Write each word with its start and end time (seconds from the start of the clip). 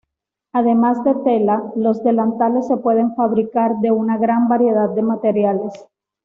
Además 0.51 1.03
de 1.03 1.13
tela, 1.13 1.61
los 1.75 2.03
delantales 2.03 2.65
se 2.65 2.75
pueden 2.77 3.13
fabricar 3.13 3.77
de 3.81 3.91
una 3.91 4.17
gran 4.17 4.47
variedad 4.47 4.89
de 4.89 5.03
materiales. 5.03 5.73